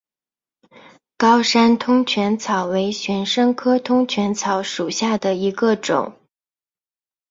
[1.15, 6.17] 高山通泉草为玄参科通泉草属下的一个种。